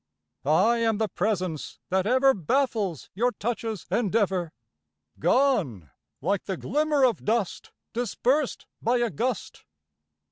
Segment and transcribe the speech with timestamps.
[0.45, 4.51] I am the presence that ever Baffles your touch's endeavor,
[5.19, 9.63] Gone like the glimmer of dust Dispersed by a gust.